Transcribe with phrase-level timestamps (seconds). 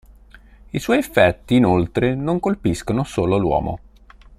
[0.71, 3.79] I suoi effetti inoltre non colpiscono solo l'uomo.